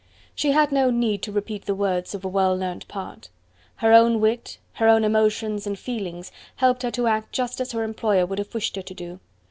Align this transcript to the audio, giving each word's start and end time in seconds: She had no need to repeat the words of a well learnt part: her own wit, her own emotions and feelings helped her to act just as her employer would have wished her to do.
She 0.33 0.53
had 0.53 0.71
no 0.71 0.89
need 0.89 1.21
to 1.21 1.31
repeat 1.31 1.65
the 1.65 1.75
words 1.75 2.15
of 2.15 2.25
a 2.25 2.27
well 2.27 2.57
learnt 2.57 2.87
part: 2.87 3.29
her 3.75 3.93
own 3.93 4.19
wit, 4.19 4.57
her 4.73 4.87
own 4.87 5.03
emotions 5.03 5.67
and 5.67 5.77
feelings 5.77 6.31
helped 6.55 6.81
her 6.81 6.89
to 6.89 7.05
act 7.05 7.31
just 7.33 7.61
as 7.61 7.71
her 7.73 7.83
employer 7.83 8.25
would 8.25 8.39
have 8.39 8.51
wished 8.55 8.75
her 8.77 8.81
to 8.81 8.93
do. 8.95 9.19